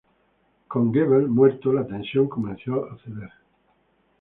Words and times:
Con 0.67 0.87
Goebel 0.91 1.27
muerto, 1.29 1.71
la 1.71 1.85
tensión 1.85 2.27
comenzó 2.27 2.85
a 2.89 2.97
ceder. 3.03 3.29